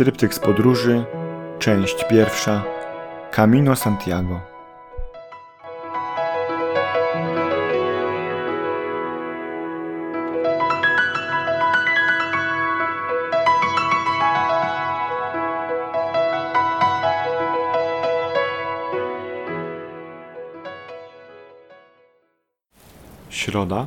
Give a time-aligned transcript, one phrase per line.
[0.00, 1.04] Tryptyk z podróży,
[1.58, 2.64] część pierwsza,
[3.30, 4.40] Camino Santiago.
[23.30, 23.86] Środa,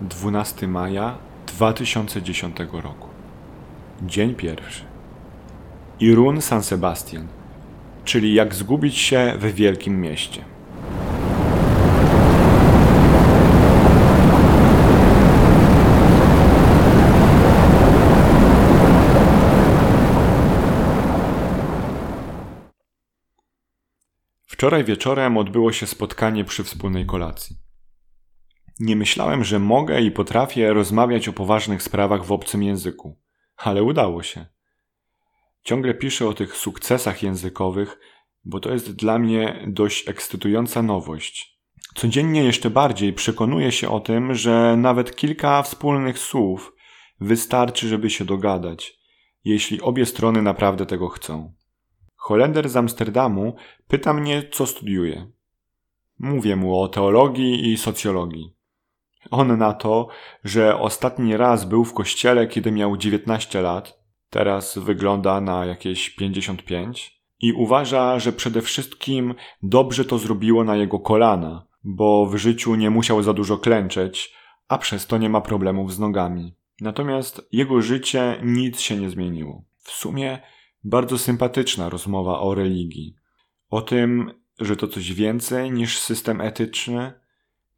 [0.00, 1.14] 12 maja
[1.46, 3.08] 2010 roku.
[4.02, 4.93] Dzień pierwszy.
[6.00, 7.28] Irun San Sebastian,
[8.04, 10.44] czyli jak zgubić się w wielkim mieście.
[24.46, 27.56] Wczoraj wieczorem odbyło się spotkanie przy wspólnej kolacji.
[28.80, 33.18] Nie myślałem, że mogę i potrafię rozmawiać o poważnych sprawach w obcym języku,
[33.56, 34.53] ale udało się.
[35.64, 37.98] Ciągle piszę o tych sukcesach językowych,
[38.44, 41.58] bo to jest dla mnie dość ekscytująca nowość.
[41.94, 46.72] Codziennie jeszcze bardziej przekonuję się o tym, że nawet kilka wspólnych słów
[47.20, 48.98] wystarczy, żeby się dogadać,
[49.44, 51.54] jeśli obie strony naprawdę tego chcą.
[52.16, 53.56] Holender z Amsterdamu
[53.88, 55.30] pyta mnie, co studiuję.
[56.18, 58.54] Mówię mu o teologii i socjologii.
[59.30, 60.08] On na to,
[60.44, 64.03] że ostatni raz był w kościele, kiedy miał 19 lat,
[64.34, 71.00] teraz wygląda na jakieś 55 i uważa, że przede wszystkim dobrze to zrobiło na jego
[71.00, 74.34] kolana, bo w życiu nie musiał za dużo klęczeć,
[74.68, 76.54] a przez to nie ma problemów z nogami.
[76.80, 79.64] Natomiast jego życie nic się nie zmieniło.
[79.78, 80.38] W sumie
[80.84, 83.14] bardzo sympatyczna rozmowa o religii.
[83.70, 87.12] O tym, że to coś więcej niż system etyczny,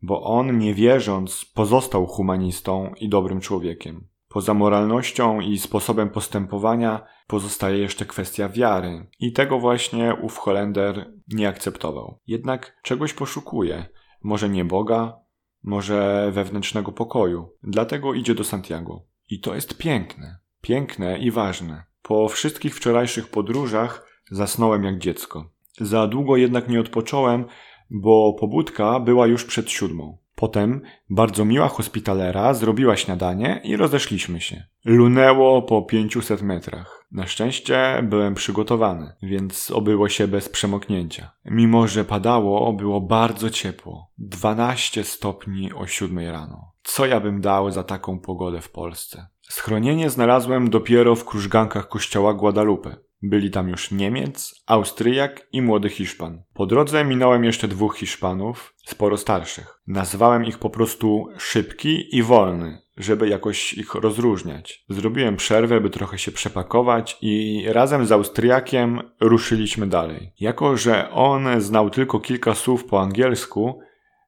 [0.03, 4.07] bo on, nie wierząc, pozostał humanistą i dobrym człowiekiem.
[4.37, 9.07] Poza moralnością i sposobem postępowania pozostaje jeszcze kwestia wiary.
[9.21, 12.21] I tego właśnie ów Holender nie akceptował.
[12.27, 13.87] Jednak czegoś poszukuje.
[14.23, 15.21] Może nie Boga,
[15.63, 17.49] może wewnętrznego pokoju.
[17.63, 19.07] Dlatego idzie do Santiago.
[19.29, 20.39] I to jest piękne.
[20.61, 21.85] Piękne i ważne.
[22.03, 25.51] Po wszystkich wczorajszych podróżach zasnąłem jak dziecko.
[25.81, 27.45] Za długo jednak nie odpocząłem,
[27.91, 30.19] bo pobudka była już przed siódmą.
[30.37, 30.81] Potem
[31.11, 34.65] bardzo miła hospitalera zrobiła śniadanie i rozeszliśmy się.
[34.85, 37.07] Lunęło po 500 metrach.
[37.13, 41.31] Na szczęście byłem przygotowany, więc obyło się bez przemoknięcia.
[41.45, 44.11] Mimo, że padało, było bardzo ciepło.
[44.19, 46.73] 12 stopni o 7 rano.
[46.83, 49.27] Co ja bym dał za taką pogodę w Polsce?
[49.43, 52.97] Schronienie znalazłem dopiero w krużgankach kościoła Guadalupe.
[53.23, 56.43] Byli tam już Niemiec, Austriak i młody Hiszpan.
[56.55, 59.81] Po drodze minąłem jeszcze dwóch Hiszpanów, sporo starszych.
[59.87, 64.85] Nazwałem ich po prostu szybki i wolny, żeby jakoś ich rozróżniać.
[64.89, 70.33] Zrobiłem przerwę, by trochę się przepakować i razem z Austriakiem ruszyliśmy dalej.
[70.41, 73.81] Jako, że on znał tylko kilka słów po angielsku,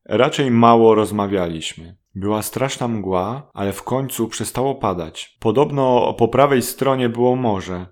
[0.04, 1.96] raczej mało rozmawialiśmy.
[2.14, 5.36] Była straszna mgła, ale w końcu przestało padać.
[5.40, 7.86] Podobno po prawej stronie było morze,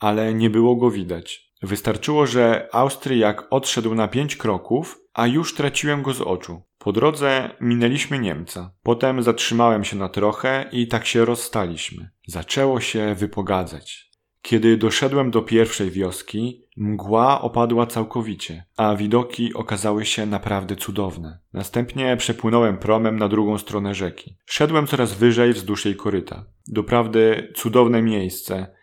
[0.00, 1.50] ale nie było go widać.
[1.62, 6.62] Wystarczyło, że Austriak odszedł na pięć kroków, a już traciłem go z oczu.
[6.78, 8.70] Po drodze minęliśmy Niemca.
[8.82, 12.10] Potem zatrzymałem się na trochę i tak się rozstaliśmy.
[12.26, 14.10] Zaczęło się wypogadzać.
[14.42, 21.38] Kiedy doszedłem do pierwszej wioski, mgła opadła całkowicie, a widoki okazały się naprawdę cudowne.
[21.52, 24.36] Następnie przepłynąłem promem na drugą stronę rzeki.
[24.46, 26.44] Szedłem coraz wyżej wzdłuż jej koryta.
[26.68, 28.73] Doprawdy cudowne miejsce,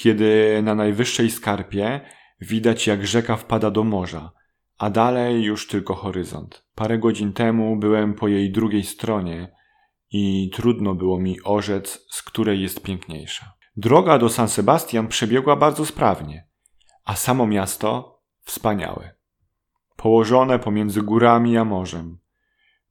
[0.00, 2.00] kiedy na najwyższej skarpie
[2.40, 4.32] widać jak rzeka wpada do morza,
[4.78, 6.64] a dalej już tylko horyzont.
[6.74, 9.52] Parę godzin temu byłem po jej drugiej stronie
[10.10, 13.52] i trudno było mi orzec, z której jest piękniejsza.
[13.76, 16.48] Droga do San Sebastian przebiegła bardzo sprawnie,
[17.04, 19.14] a samo miasto wspaniałe.
[19.96, 22.18] Położone pomiędzy górami a morzem.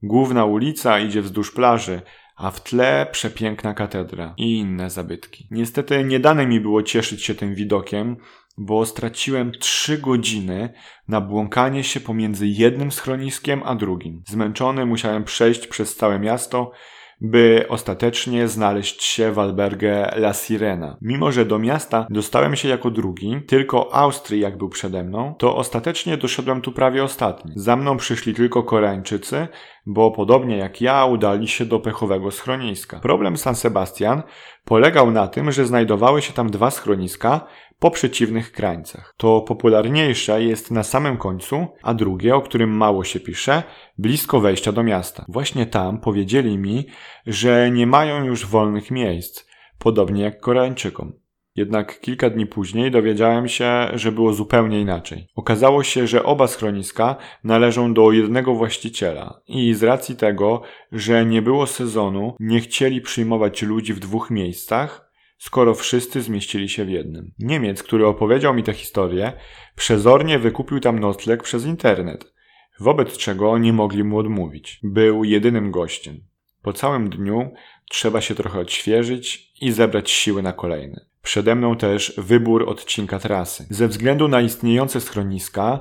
[0.04, 2.02] Główna ulica idzie wzdłuż plaży,
[2.40, 5.48] a w tle przepiękna katedra i inne zabytki.
[5.52, 8.18] Niestety nie dane mi było cieszyć się tym widokiem,
[8.58, 10.74] bo straciłem trzy godziny
[11.08, 14.24] na błąkanie się pomiędzy jednym schroniskiem a drugim.
[14.28, 16.72] Zmęczony musiałem przejść przez całe miasto,
[17.22, 20.98] by ostatecznie znaleźć się w albergę La Sirena.
[21.02, 26.18] Mimo, że do miasta dostałem się jako drugi, tylko Austriak był przede mną, to ostatecznie
[26.18, 27.52] doszedłem tu prawie ostatni.
[27.56, 29.48] Za mną przyszli tylko Koreańczycy,
[29.86, 33.00] bo podobnie jak ja udali się do pechowego schroniska.
[33.00, 34.24] Problem San Sebastian
[34.66, 37.48] polegał na tym, że znajdowały się tam dwa schroniska,
[37.80, 39.14] po przeciwnych krańcach.
[39.18, 43.64] To popularniejsze jest na samym końcu, a drugie, o którym mało się pisze,
[43.98, 45.26] blisko wejścia do miasta.
[45.28, 46.86] Właśnie tam powiedzieli mi,
[47.26, 49.46] że nie mają już wolnych miejsc,
[49.80, 51.14] podobnie jak Koreańczykom.
[51.56, 55.28] Jednak kilka dni później dowiedziałem się, że było zupełnie inaczej.
[55.36, 60.62] Okazało się, że oba schroniska należą do jednego właściciela i z racji tego,
[60.92, 65.09] że nie było sezonu, nie chcieli przyjmować ludzi w dwóch miejscach,
[65.40, 67.32] skoro wszyscy zmieścili się w jednym.
[67.40, 69.34] Niemiec, który opowiedział mi tę historię,
[69.76, 72.34] przezornie wykupił tam nocleg przez internet,
[72.80, 74.80] wobec czego nie mogli mu odmówić.
[74.84, 76.24] Był jedynym gościem.
[76.62, 77.54] Po całym dniu
[77.90, 81.06] trzeba się trochę odświeżyć i zebrać siły na kolejny.
[81.22, 83.66] Przede mną też wybór odcinka trasy.
[83.70, 85.80] Ze względu na istniejące schroniska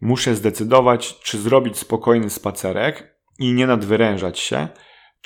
[0.00, 4.68] muszę zdecydować, czy zrobić spokojny spacerek i nie nadwyrężać się,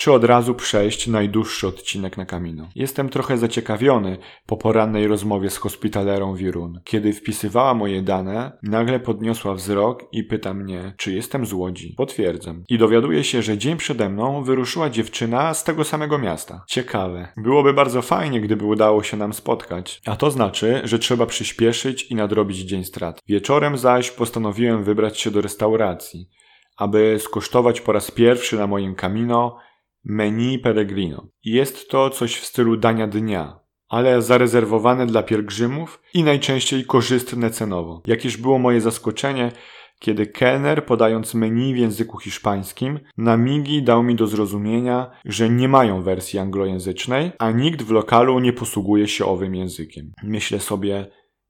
[0.00, 2.69] czy od razu przejść najdłuższy odcinek na Camino.
[2.75, 6.81] Jestem trochę zaciekawiony po porannej rozmowie z hospitalerą Wirun.
[6.85, 11.94] Kiedy wpisywała moje dane, nagle podniosła wzrok i pyta mnie, czy jestem z Łodzi.
[11.97, 12.64] Potwierdzam.
[12.69, 16.64] I dowiaduje się, że dzień przede mną wyruszyła dziewczyna z tego samego miasta.
[16.69, 17.29] Ciekawe.
[17.37, 20.00] Byłoby bardzo fajnie, gdyby udało się nam spotkać.
[20.06, 23.20] A to znaczy, że trzeba przyspieszyć i nadrobić dzień strat.
[23.29, 26.29] Wieczorem zaś postanowiłem wybrać się do restauracji,
[26.76, 29.56] aby skosztować po raz pierwszy na moim Camino
[30.05, 31.29] menu peregrino.
[31.44, 38.02] Jest to coś w stylu dania dnia, ale zarezerwowane dla pielgrzymów i najczęściej korzystne cenowo.
[38.06, 39.52] Jakież było moje zaskoczenie,
[39.99, 45.69] kiedy kelner, podając menu w języku hiszpańskim, na migi dał mi do zrozumienia, że nie
[45.69, 50.12] mają wersji anglojęzycznej, a nikt w lokalu nie posługuje się owym językiem.
[50.23, 51.06] Myślę sobie,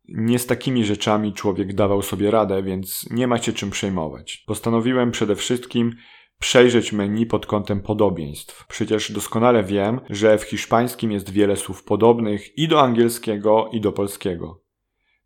[0.08, 4.44] nie z takimi rzeczami człowiek dawał sobie radę, więc nie macie czym przejmować.
[4.46, 5.92] Postanowiłem przede wszystkim
[6.40, 8.66] przejrzeć menu pod kątem podobieństw.
[8.66, 13.92] Przecież doskonale wiem, że w hiszpańskim jest wiele słów podobnych i do angielskiego, i do
[13.92, 14.62] polskiego.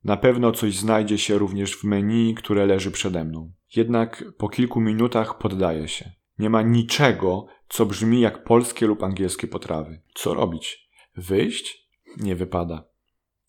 [0.05, 3.53] Na pewno coś znajdzie się również w menu, które leży przede mną.
[3.77, 6.13] Jednak po kilku minutach poddaję się.
[6.39, 10.01] Nie ma niczego, co brzmi jak polskie lub angielskie potrawy.
[10.15, 10.91] Co robić?
[11.17, 11.89] Wyjść?
[12.17, 12.85] Nie wypada.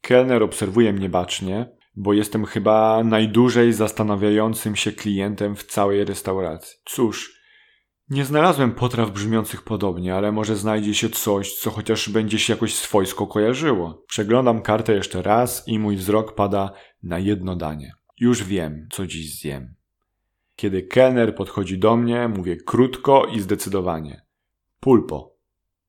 [0.01, 6.77] Kelner obserwuje mnie bacznie, bo jestem chyba najdłużej zastanawiającym się klientem w całej restauracji.
[6.85, 7.35] Cóż,
[8.09, 12.75] nie znalazłem potraw brzmiących podobnie, ale może znajdzie się coś, co chociaż będzie się jakoś
[12.75, 14.03] swojsko kojarzyło.
[14.07, 16.73] Przeglądam kartę jeszcze raz i mój wzrok pada
[17.03, 17.93] na jedno danie.
[18.19, 19.75] Już wiem, co dziś zjem.
[20.55, 24.25] Kiedy kelner podchodzi do mnie, mówię krótko i zdecydowanie.
[24.79, 25.35] Pulpo.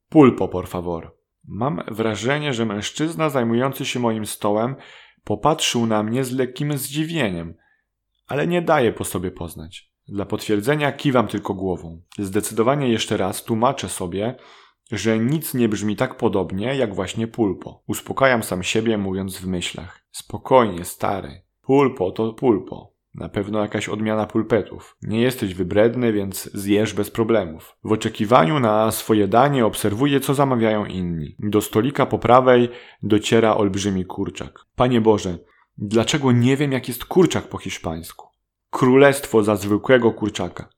[0.08, 1.16] Pulpo, por favor.
[1.44, 4.76] Mam wrażenie, że mężczyzna zajmujący się moim stołem
[5.24, 7.54] popatrzył na mnie z lekkim zdziwieniem,
[8.26, 9.90] ale nie daje po sobie poznać.
[10.08, 12.03] Dla potwierdzenia kiwam tylko głową.
[12.19, 14.37] Zdecydowanie jeszcze raz tłumaczę sobie,
[14.93, 17.82] że nic nie brzmi tak podobnie jak właśnie pulpo.
[17.87, 20.03] Uspokajam sam siebie mówiąc w myślach.
[20.11, 21.43] Spokojnie, stary.
[21.62, 22.97] Pulpo to pulpo.
[23.14, 24.97] Na pewno jakaś odmiana pulpetów.
[25.03, 27.76] Nie jesteś wybredny, więc zjesz bez problemów.
[27.85, 31.37] W oczekiwaniu na swoje danie obserwuję, co zamawiają inni.
[31.38, 32.69] Do stolika po prawej
[33.02, 34.67] dociera olbrzymi kurczak.
[34.76, 35.38] Panie Boże,
[35.79, 38.36] dlaczego nie wiem, jak jest kurczak po hiszpańsku?
[38.70, 40.68] Królestwo za zwykłego kurczaka.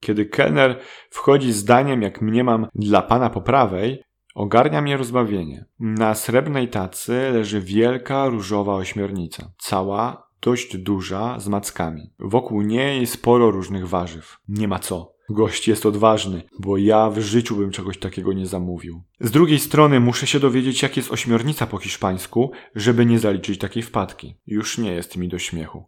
[0.00, 0.80] Kiedy kelner
[1.10, 4.02] wchodzi z daniem, jak mniemam, dla pana po prawej,
[4.34, 5.64] ogarnia mnie rozbawienie.
[5.78, 12.12] Na srebrnej tacy leży wielka różowa ośmiornica, cała, dość duża, z mackami.
[12.18, 14.36] Wokół niej sporo różnych warzyw.
[14.48, 15.16] Nie ma co.
[15.30, 19.02] Gość jest odważny, bo ja w życiu bym czegoś takiego nie zamówił.
[19.20, 23.82] Z drugiej strony muszę się dowiedzieć, jak jest ośmiornica po hiszpańsku, żeby nie zaliczyć takiej
[23.82, 24.34] wpadki.
[24.46, 25.84] Już nie jest mi do śmiechu.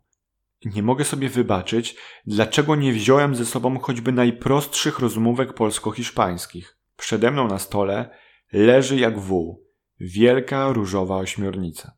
[0.65, 1.97] Nie mogę sobie wybaczyć,
[2.27, 6.79] dlaczego nie wziąłem ze sobą choćby najprostszych rozmówek polsko-hiszpańskich.
[6.97, 8.11] Przede mną na stole
[8.53, 9.69] leży jak wół
[10.01, 11.93] wielka różowa ośmiornica.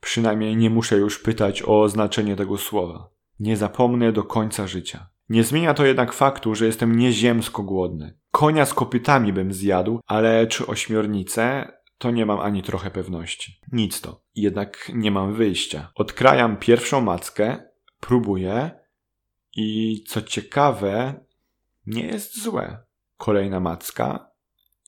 [0.00, 3.08] Przynajmniej nie muszę już pytać o znaczenie tego słowa.
[3.40, 5.06] Nie zapomnę do końca życia.
[5.28, 8.18] Nie zmienia to jednak faktu, że jestem nieziemsko głodny.
[8.30, 13.60] Konia z kopytami bym zjadł, ale czy ośmiornicę, to nie mam ani trochę pewności.
[13.72, 14.22] Nic to.
[14.34, 15.92] Jednak nie mam wyjścia.
[15.94, 17.62] Odkrajam pierwszą mackę,
[18.06, 18.70] próbuję
[19.56, 21.24] i co ciekawe,
[21.86, 22.78] nie jest złe.
[23.16, 24.30] Kolejna macka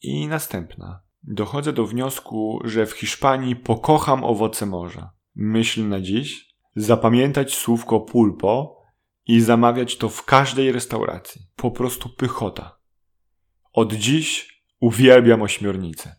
[0.02, 1.00] i następna.
[1.22, 5.10] Dochodzę do wniosku, że w Hiszpanii pokocham owoce morza.
[5.34, 8.82] Myśl na dziś, zapamiętać słówko pulpo
[9.26, 11.42] i zamawiać to w każdej restauracji.
[11.56, 12.78] Po prostu pychota.
[13.72, 16.16] Od dziś uwielbiam ośmiornicę.